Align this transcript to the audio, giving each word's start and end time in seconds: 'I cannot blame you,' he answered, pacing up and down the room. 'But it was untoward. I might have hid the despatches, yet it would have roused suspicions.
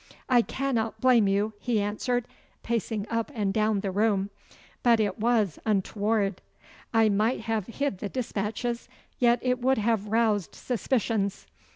'I 0.29 0.41
cannot 0.41 0.99
blame 0.99 1.27
you,' 1.27 1.53
he 1.59 1.79
answered, 1.79 2.27
pacing 2.63 3.05
up 3.11 3.29
and 3.35 3.53
down 3.53 3.81
the 3.81 3.91
room. 3.91 4.31
'But 4.81 4.99
it 4.99 5.19
was 5.19 5.59
untoward. 5.63 6.41
I 6.91 7.07
might 7.07 7.41
have 7.41 7.67
hid 7.67 7.99
the 7.99 8.09
despatches, 8.09 8.89
yet 9.19 9.37
it 9.43 9.61
would 9.61 9.77
have 9.77 10.07
roused 10.07 10.55
suspicions. 10.55 11.45